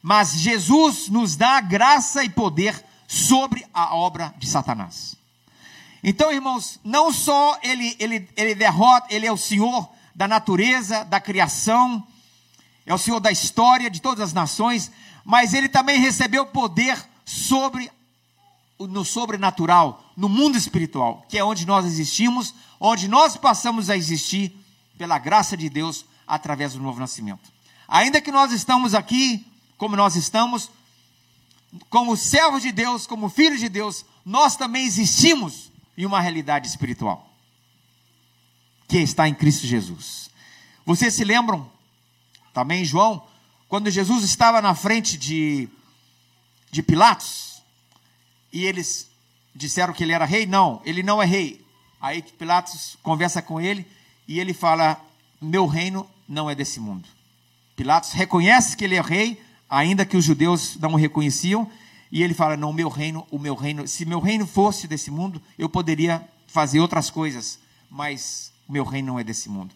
[0.01, 5.20] Mas Jesus nos dá graça e poder sobre a obra de Satanás.
[6.03, 11.19] Então, irmãos, não só ele, ele, ele derrota, ele é o Senhor da natureza, da
[11.19, 12.05] criação,
[12.85, 14.91] é o Senhor da história de todas as nações,
[15.23, 17.91] mas ele também recebeu poder sobre
[18.79, 24.57] no sobrenatural, no mundo espiritual, que é onde nós existimos, onde nós passamos a existir
[24.97, 27.51] pela graça de Deus através do novo nascimento.
[27.87, 29.45] Ainda que nós estamos aqui
[29.77, 30.69] como nós estamos,
[31.89, 37.31] como servos de Deus, como filhos de Deus, nós também existimos em uma realidade espiritual
[38.87, 40.29] que está em Cristo Jesus.
[40.85, 41.71] Vocês se lembram
[42.53, 43.25] também, João,
[43.69, 45.69] quando Jesus estava na frente de,
[46.69, 47.61] de Pilatos
[48.51, 49.09] e eles
[49.55, 50.45] disseram que ele era rei?
[50.45, 51.65] Não, ele não é rei.
[52.01, 53.87] Aí Pilatos conversa com ele
[54.27, 54.99] e ele fala:
[55.39, 57.07] Meu reino não é desse mundo.
[57.77, 61.71] Pilatos reconhece que ele é rei, ainda que os judeus não o reconheciam,
[62.11, 65.41] e ele fala: Não, meu reino, o meu reino, se meu reino fosse desse mundo,
[65.57, 67.57] eu poderia fazer outras coisas,
[67.89, 69.73] mas meu reino não é desse mundo.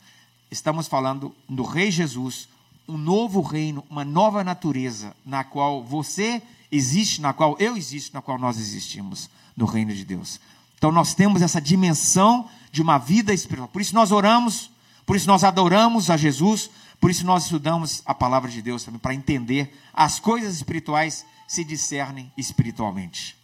[0.52, 2.50] Estamos falando do Rei Jesus,
[2.88, 8.22] um novo reino, uma nova natureza, na qual você existe, na qual eu existo, na
[8.22, 10.40] qual nós existimos, no reino de Deus.
[10.78, 13.70] Então nós temos essa dimensão de uma vida espiritual.
[13.70, 14.70] Por isso nós oramos,
[15.06, 16.70] por isso nós adoramos a Jesus,
[17.00, 21.64] por isso nós estudamos a palavra de Deus também, para entender as coisas espirituais se
[21.64, 23.36] discernem espiritualmente.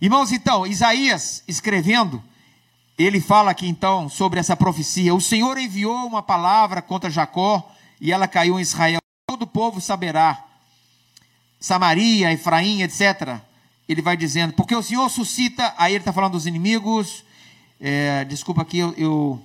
[0.00, 2.22] Irmãos, então, Isaías escrevendo,
[2.98, 8.12] ele fala aqui então sobre essa profecia: O Senhor enviou uma palavra contra Jacó e
[8.12, 8.98] ela caiu em Israel.
[9.26, 10.44] Todo o povo saberá.
[11.58, 13.40] Samaria, Efraim, etc.
[13.86, 17.24] Ele vai dizendo, porque o Senhor suscita, aí ele está falando dos inimigos.
[17.78, 19.44] É, desculpa aqui, eu, eu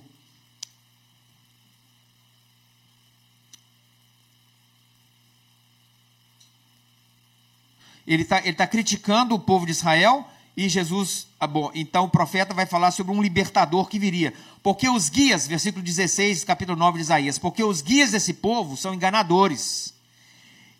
[8.06, 12.08] ele está ele tá criticando o povo de Israel e Jesus, ah, bom, então o
[12.08, 14.32] profeta vai falar sobre um libertador que viria.
[14.62, 18.94] Porque os guias, versículo 16, capítulo 9 de Isaías, porque os guias desse povo são
[18.94, 19.92] enganadores.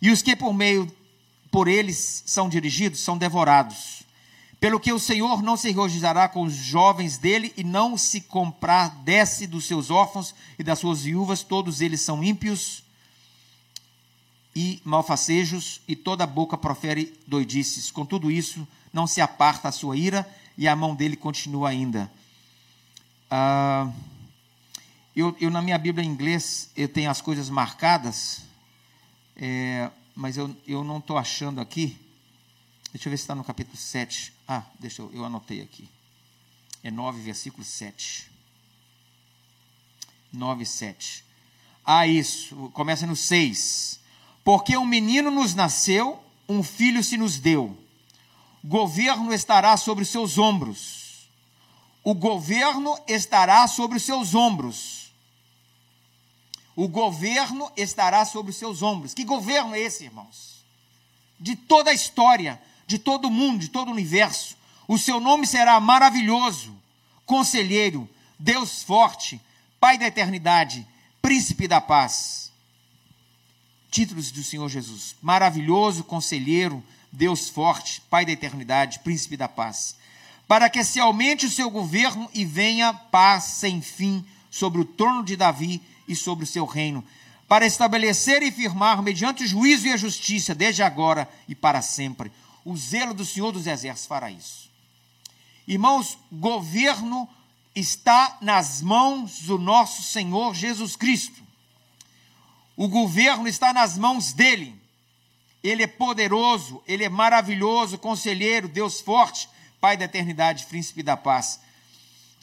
[0.01, 0.91] E os que por meio
[1.51, 4.03] por eles são dirigidos são devorados.
[4.59, 8.89] Pelo que o Senhor não se regozijará com os jovens dele e não se comprar
[9.03, 12.83] desce dos seus órfãos e das suas viúvas, todos eles são ímpios
[14.57, 17.91] e malfacejos, e toda boca profere doidices.
[17.91, 22.11] Com tudo isso, não se aparta a sua ira, e a mão dele continua ainda.
[23.29, 23.93] Ah,
[25.15, 28.45] eu, eu, na minha Bíblia em inglês, eu tenho as coisas marcadas,
[29.35, 31.95] é, mas eu, eu não estou achando aqui.
[32.91, 34.33] Deixa eu ver se está no capítulo 7.
[34.47, 35.87] Ah, deixa eu, eu anotei aqui.
[36.81, 38.27] É 9, versículo 7.
[40.33, 41.23] 9, 7.
[41.85, 42.71] Ah, isso.
[42.73, 44.06] Começa no 6.
[44.47, 47.77] Porque um menino nos nasceu, um filho se nos deu.
[48.63, 51.27] Governo estará sobre os seus ombros.
[52.01, 55.11] O governo estará sobre os seus ombros.
[56.77, 59.13] O governo estará sobre os seus ombros.
[59.13, 60.63] Que governo é esse, irmãos?
[61.37, 62.57] De toda a história,
[62.87, 64.55] de todo o mundo, de todo o universo.
[64.87, 66.73] O seu nome será maravilhoso,
[67.25, 69.41] conselheiro, Deus forte,
[69.77, 70.87] Pai da eternidade,
[71.21, 72.46] príncipe da paz
[73.89, 79.95] títulos do Senhor Jesus: maravilhoso conselheiro, Deus forte, Pai da eternidade, príncipe da paz.
[80.47, 85.23] Para que se aumente o seu governo e venha paz sem fim sobre o trono
[85.23, 87.03] de Davi e sobre o seu reino,
[87.47, 92.31] para estabelecer e firmar, mediante o juízo e a justiça, desde agora e para sempre.
[92.63, 94.69] O zelo do Senhor dos Exércitos fará isso.
[95.67, 97.27] Irmãos, governo
[97.75, 101.46] está nas mãos do nosso Senhor Jesus Cristo.
[102.77, 104.79] O governo está nas mãos dele.
[105.63, 109.49] Ele é poderoso, ele é maravilhoso, conselheiro, Deus forte,
[109.81, 111.59] Pai da eternidade, príncipe da paz.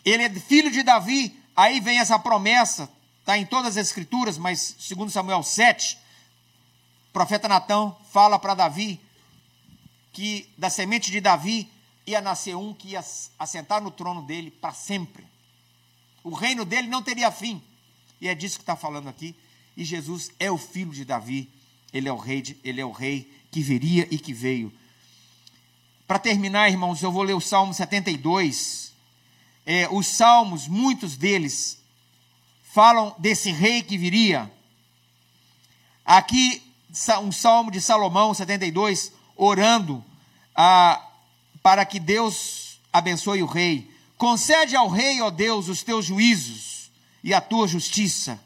[0.05, 4.77] Ele é filho de Davi, aí vem essa promessa, está em todas as escrituras, mas
[4.79, 5.99] segundo Samuel 7,
[7.09, 9.01] o profeta Natão fala para Davi
[10.12, 11.68] que da semente de Davi
[12.07, 13.05] ia nascer um que ia
[13.38, 15.27] assentar no trono dele para sempre.
[16.23, 17.62] O reino dele não teria fim.
[18.20, 19.35] E é disso que está falando aqui.
[19.76, 21.50] E Jesus é o filho de Davi.
[21.92, 24.72] Ele é o rei, de, ele é o rei que viria e que veio.
[26.06, 28.92] Para terminar, irmãos, eu vou ler o Salmo 72.
[29.66, 31.78] É, os salmos, muitos deles,
[32.62, 34.52] falam desse rei que viria.
[36.04, 36.62] Aqui,
[37.22, 40.04] um salmo de Salomão 72, orando
[41.62, 43.90] para que Deus abençoe o rei.
[44.18, 46.90] Concede ao rei, ó Deus, os teus juízos
[47.22, 48.38] e a tua justiça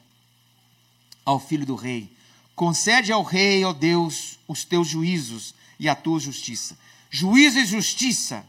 [1.29, 2.11] ao filho do rei.
[2.57, 6.79] Concede ao rei, ó Deus, os teus juízos e a tua justiça.
[7.11, 8.47] Juízo e justiça,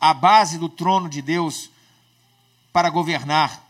[0.00, 1.70] a base do trono de Deus
[2.72, 3.64] para governar.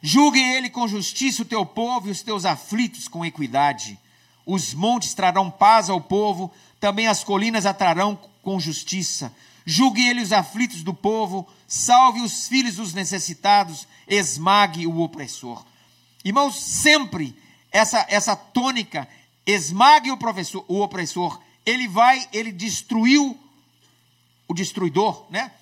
[0.00, 3.98] Julgue ele com justiça o teu povo e os teus aflitos com equidade.
[4.46, 9.34] Os montes trarão paz ao povo, também as colinas atrarão com justiça.
[9.66, 15.66] Julgue ele os aflitos do povo, salve os filhos dos necessitados, esmague o opressor.
[16.24, 17.36] Irmãos, sempre
[17.70, 19.08] essa, essa tônica,
[19.46, 23.38] esmague o, professor, o opressor, ele vai, ele destruiu
[24.46, 25.52] o destruidor, né?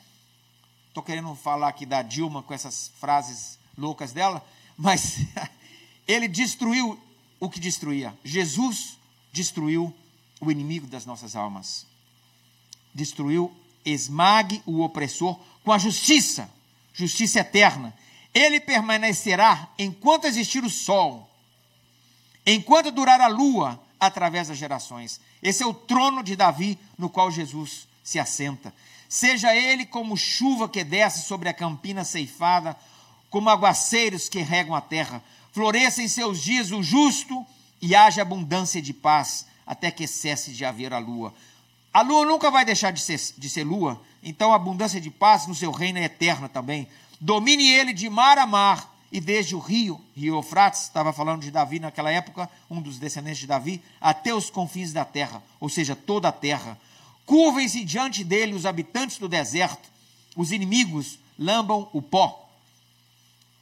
[0.88, 4.44] Estou querendo falar aqui da Dilma com essas frases loucas dela,
[4.78, 5.18] mas
[6.06, 6.98] ele destruiu
[7.38, 8.16] o que destruía.
[8.24, 8.96] Jesus
[9.32, 9.94] destruiu
[10.40, 11.86] o inimigo das nossas almas.
[12.94, 16.50] Destruiu, esmague o opressor com a justiça,
[16.94, 17.92] justiça eterna.
[18.36, 21.26] Ele permanecerá enquanto existir o sol,
[22.44, 25.18] enquanto durar a lua, através das gerações.
[25.42, 28.74] Esse é o trono de Davi no qual Jesus se assenta.
[29.08, 32.76] Seja ele como chuva que desce sobre a campina ceifada,
[33.30, 35.24] como aguaceiros que regam a terra.
[35.50, 37.42] Floresça em seus dias o justo
[37.80, 41.32] e haja abundância de paz, até que cesse de haver a lua.
[41.90, 45.46] A lua nunca vai deixar de ser, de ser lua, então a abundância de paz
[45.46, 46.86] no seu reino é eterna também.
[47.20, 51.50] Domine ele de mar a mar e desde o rio, Rio Eufrates, estava falando de
[51.50, 55.94] Davi naquela época, um dos descendentes de Davi, até os confins da terra, ou seja,
[55.94, 56.78] toda a terra.
[57.24, 59.88] Curvem-se diante dele os habitantes do deserto,
[60.36, 62.48] os inimigos lambam o pó.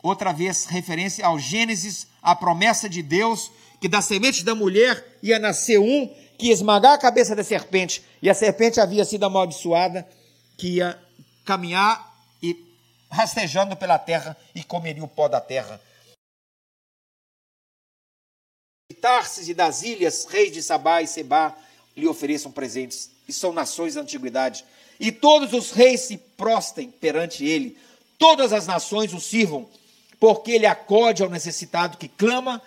[0.02, 5.38] Outra vez, referência ao Gênesis, a promessa de Deus, que da semente da mulher ia
[5.38, 10.06] nascer um que ia esmagar a cabeça da serpente, e a serpente havia sido amaldiçoada,
[10.56, 10.98] que ia
[11.44, 12.12] caminhar
[13.14, 15.80] rastejando pela terra e comeria o pó da terra.
[19.00, 21.54] Tarsis e das ilhas, reis de Sabá e Sebá,
[21.96, 24.64] lhe ofereçam presentes, e são nações da antiguidade.
[24.98, 27.78] E todos os reis se prostem perante ele,
[28.18, 29.68] todas as nações o sirvam,
[30.18, 32.60] porque ele acode ao necessitado que clama,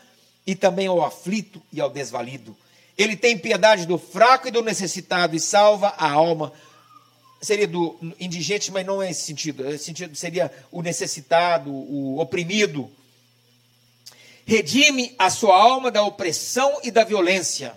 [0.45, 2.55] e também ao aflito e ao desvalido.
[2.97, 6.53] Ele tem piedade do fraco e do necessitado, e salva a alma
[7.41, 9.67] seria do indigente, mas não é esse sentido.
[9.69, 12.89] Esse sentido seria o necessitado, o oprimido.
[14.45, 17.75] Redime a sua alma da opressão e da violência.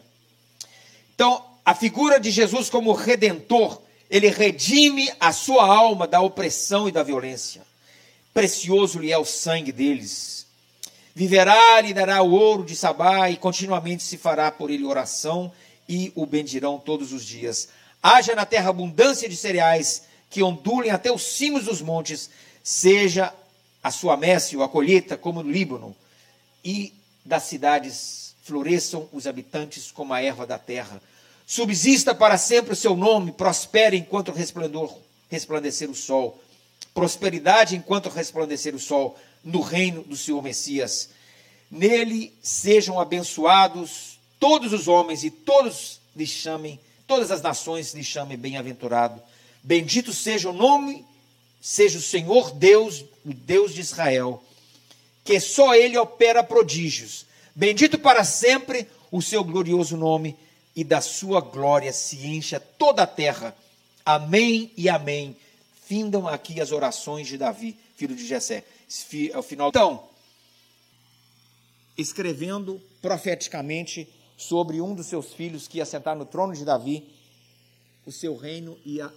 [1.15, 6.93] Então, a figura de Jesus como redentor, ele redime a sua alma da opressão e
[6.93, 7.63] da violência.
[8.33, 10.47] Precioso lhe é o sangue deles.
[11.15, 15.53] Viverá, lhe dará o ouro de Sabá e continuamente se fará por ele oração
[15.89, 17.69] e o bendirão todos os dias
[18.03, 22.31] haja na terra abundância de cereais que ondulem até os cimos dos montes,
[22.63, 23.33] seja
[23.83, 25.95] a sua messe ou a colheita como no Líbano,
[26.65, 26.93] e
[27.25, 31.01] das cidades floresçam os habitantes como a erva da terra.
[31.47, 34.97] Subsista para sempre o seu nome, prospere enquanto resplendor,
[35.29, 36.41] resplandecer o sol.
[36.95, 41.11] Prosperidade enquanto resplandecer o sol no reino do Senhor Messias.
[41.71, 46.79] Nele sejam abençoados todos os homens e todos lhe chamem
[47.11, 49.21] todas as nações lhe chamem bem-aventurado.
[49.65, 51.05] Bendito seja o nome,
[51.61, 54.41] seja o Senhor Deus, o Deus de Israel,
[55.25, 57.27] que só ele opera prodígios.
[57.53, 60.37] Bendito para sempre o seu glorioso nome,
[60.77, 63.57] e da sua glória se encha toda a terra.
[64.07, 65.37] Amém e amém.
[65.85, 68.63] Findam aqui as orações de Davi, filho de Jessé.
[69.35, 69.71] Ao final.
[69.71, 70.09] Então,
[71.99, 74.09] escrevendo profeticamente
[74.41, 77.07] sobre um dos seus filhos que ia sentar no trono de Davi,
[78.07, 79.13] o seu reino ia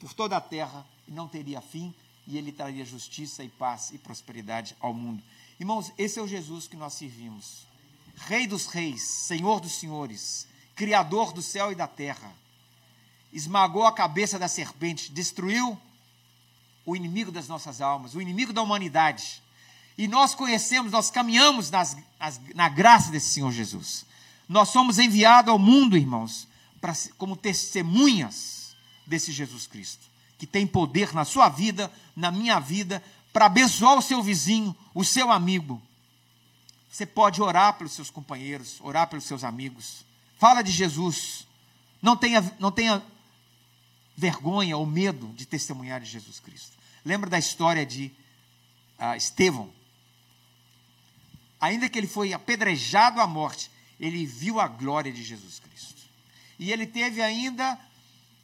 [0.00, 1.94] por toda a terra e não teria fim,
[2.26, 5.22] e ele traria justiça e paz e prosperidade ao mundo.
[5.60, 7.66] Irmãos, esse é o Jesus que nós servimos.
[8.16, 12.32] Rei dos reis, Senhor dos senhores, Criador do céu e da terra.
[13.30, 15.78] Esmagou a cabeça da serpente, destruiu
[16.86, 19.42] o inimigo das nossas almas, o inimigo da humanidade.
[19.98, 24.06] E nós conhecemos, nós caminhamos nas, nas, na graça desse Senhor Jesus.
[24.48, 26.46] Nós somos enviados ao mundo, irmãos,
[26.80, 28.76] pra, como testemunhas
[29.06, 30.06] desse Jesus Cristo,
[30.38, 35.04] que tem poder na sua vida, na minha vida, para abençoar o seu vizinho, o
[35.04, 35.82] seu amigo.
[36.90, 40.04] Você pode orar pelos seus companheiros, orar pelos seus amigos.
[40.38, 41.46] Fala de Jesus.
[42.00, 43.02] Não tenha, não tenha
[44.16, 46.76] vergonha ou medo de testemunhar de Jesus Cristo.
[47.04, 48.12] Lembra da história de
[48.98, 49.70] uh, Estevão?
[51.60, 53.70] Ainda que ele foi apedrejado à morte,
[54.06, 56.02] ele viu a glória de Jesus Cristo.
[56.58, 57.78] E ele teve ainda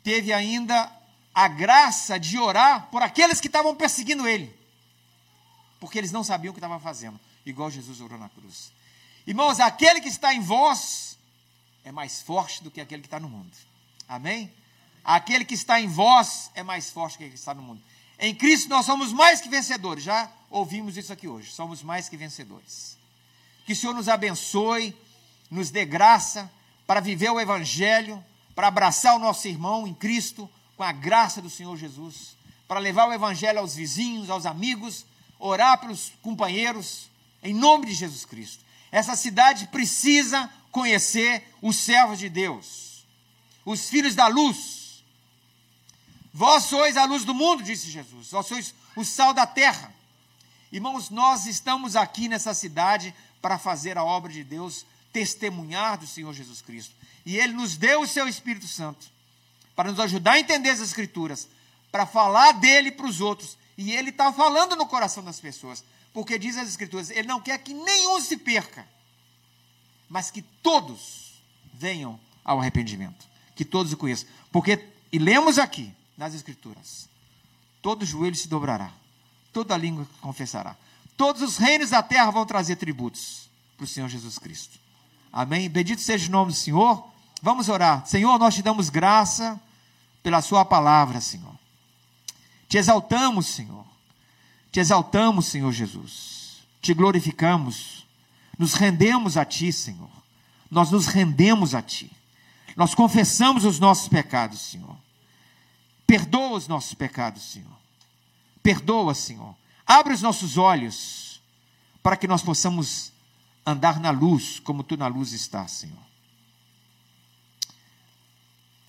[0.03, 0.91] teve ainda
[1.35, 4.59] a graça de orar por aqueles que estavam perseguindo ele.
[5.79, 8.73] Porque eles não sabiam o que estavam fazendo, igual Jesus orou na cruz.
[9.27, 11.19] Irmãos, aquele que está em vós
[11.85, 13.53] é mais forte do que aquele que está no mundo.
[14.09, 14.51] Amém?
[15.05, 17.83] Aquele que está em vós é mais forte do que aquele que está no mundo.
[18.19, 20.03] Em Cristo nós somos mais que vencedores.
[20.03, 21.53] Já ouvimos isso aqui hoje.
[21.53, 22.99] Somos mais que vencedores.
[23.67, 24.97] Que o Senhor nos abençoe,
[25.51, 26.51] nos dê graça
[26.87, 28.23] para viver o Evangelho,
[28.55, 32.37] para abraçar o nosso irmão em Cristo, com a graça do Senhor Jesus,
[32.69, 35.05] para levar o Evangelho aos vizinhos, aos amigos,
[35.39, 37.11] orar pelos companheiros,
[37.43, 38.65] em nome de Jesus Cristo.
[38.93, 43.05] Essa cidade precisa conhecer os servos de Deus,
[43.65, 45.03] os filhos da luz.
[46.33, 49.93] Vós sois a luz do mundo, disse Jesus, vós sois o sal da terra.
[50.71, 56.33] Irmãos, nós estamos aqui nessa cidade para fazer a obra de Deus, testemunhar do Senhor
[56.33, 56.95] Jesus Cristo.
[57.25, 59.07] E Ele nos deu o seu Espírito Santo
[59.75, 61.49] para nos ajudar a entender as Escrituras,
[61.91, 63.57] para falar dele para os outros.
[63.77, 67.59] E Ele está falando no coração das pessoas, porque diz as Escrituras: Ele não quer
[67.59, 68.87] que nenhum se perca,
[70.09, 71.43] mas que todos
[71.73, 74.29] venham ao arrependimento, que todos o conheçam.
[74.53, 77.09] Porque, e lemos aqui nas Escrituras:
[77.81, 78.93] todo joelho se dobrará,
[79.53, 80.77] toda língua confessará,
[81.17, 84.79] todos os reinos da terra vão trazer tributos para o Senhor Jesus Cristo.
[85.33, 85.69] Amém?
[85.69, 87.05] Bendito seja o nome do Senhor.
[87.43, 88.07] Vamos orar.
[88.07, 89.61] Senhor, nós te damos graça
[90.23, 91.55] pela Sua palavra, Senhor.
[92.69, 93.85] Te exaltamos, Senhor.
[94.71, 96.63] Te exaltamos, Senhor Jesus.
[96.81, 98.01] Te glorificamos
[98.61, 100.11] nos rendemos a Ti, Senhor.
[100.71, 102.13] Nós nos rendemos a Ti.
[102.77, 104.99] Nós confessamos os nossos pecados, Senhor.
[106.07, 107.73] Perdoa os nossos pecados, Senhor.
[108.63, 109.55] Perdoa, Senhor.
[109.87, 111.41] Abre os nossos olhos
[112.03, 113.15] para que nós possamos
[113.65, 116.11] andar na luz, como Tu na luz estás, Senhor.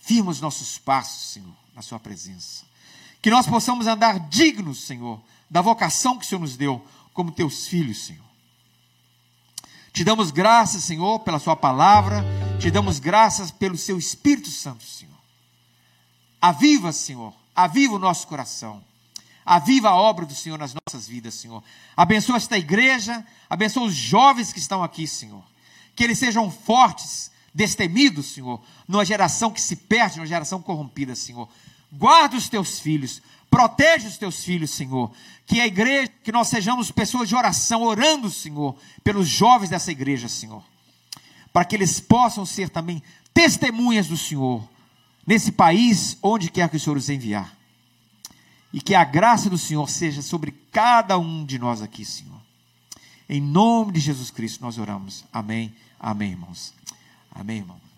[0.00, 2.64] Firma os nossos passos, Senhor, na Sua presença.
[3.20, 7.66] Que nós possamos andar dignos, Senhor, da vocação que o Senhor nos deu, como Teus
[7.66, 8.24] filhos, Senhor.
[9.92, 12.24] Te damos graças, Senhor, pela Sua palavra,
[12.58, 15.12] te damos graças pelo Seu Espírito Santo, Senhor.
[16.40, 18.82] Aviva, Senhor, aviva o nosso coração.
[19.44, 19.60] A
[19.94, 21.62] obra do Senhor nas nossas vidas, Senhor.
[21.96, 25.42] Abençoa esta igreja, abençoa os jovens que estão aqui, Senhor.
[25.94, 31.48] Que eles sejam fortes, destemidos, Senhor, numa geração que se perde, numa geração corrompida, Senhor.
[31.92, 33.20] Guarda os teus filhos,
[33.52, 35.12] Protege os teus filhos, Senhor.
[35.44, 38.74] Que a igreja, que nós sejamos pessoas de oração, orando, Senhor,
[39.04, 40.64] pelos jovens dessa igreja, Senhor.
[41.52, 43.02] Para que eles possam ser também
[43.34, 44.66] testemunhas do Senhor
[45.26, 47.54] nesse país, onde quer que o Senhor os enviar.
[48.72, 52.40] E que a graça do Senhor seja sobre cada um de nós aqui, Senhor.
[53.28, 55.24] Em nome de Jesus Cristo nós oramos.
[55.32, 55.74] Amém.
[55.98, 56.72] Amém, irmãos.
[57.30, 57.91] Amém, irmão.